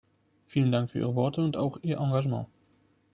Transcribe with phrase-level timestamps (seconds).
[0.47, 2.47] Vielen Dank für Ihre Worte und auch Ihr Engagement.